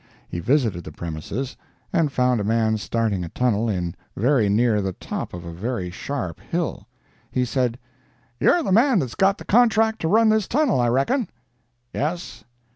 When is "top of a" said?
4.93-5.51